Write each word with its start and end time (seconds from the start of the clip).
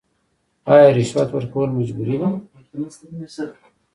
آیا 0.71 0.87
رشوت 0.97 1.29
ورکول 1.33 1.69
مجبوري 1.77 2.15
ده؟ 2.21 2.29